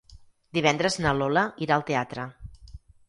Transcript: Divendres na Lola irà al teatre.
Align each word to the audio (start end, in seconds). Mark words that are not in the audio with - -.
Divendres 0.57 0.97
na 1.05 1.11
Lola 1.19 1.43
irà 1.67 1.77
al 1.77 1.85
teatre. 1.91 2.27